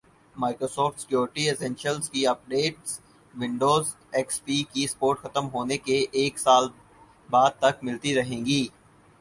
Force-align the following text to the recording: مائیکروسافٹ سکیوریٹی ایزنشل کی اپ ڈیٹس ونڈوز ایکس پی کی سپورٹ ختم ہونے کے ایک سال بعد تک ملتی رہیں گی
مائیکروسافٹ 0.35 0.99
سکیوریٹی 0.99 1.47
ایزنشل 1.49 1.99
کی 2.13 2.25
اپ 2.27 2.47
ڈیٹس 2.47 2.99
ونڈوز 3.33 3.93
ایکس 4.11 4.43
پی 4.45 4.61
کی 4.73 4.85
سپورٹ 4.87 5.19
ختم 5.19 5.47
ہونے 5.49 5.77
کے 5.77 5.97
ایک 6.11 6.39
سال 6.39 6.67
بعد 7.29 7.51
تک 7.59 7.83
ملتی 7.83 8.15
رہیں 8.15 8.45
گی 8.45 8.67